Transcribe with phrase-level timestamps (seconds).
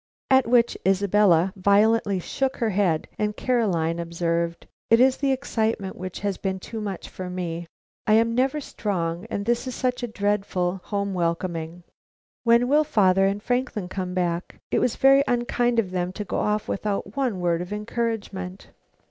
[0.31, 6.21] At which Isabella violently shook her head and Caroline observed: "It is the excitement which
[6.21, 7.67] has been too much for me.
[8.07, 11.83] I am never strong, and this is such a dreadful home welcoming.
[12.43, 14.57] When will father and Franklin come back?
[14.71, 18.69] It was very unkind of them to go off without one word of encouragement."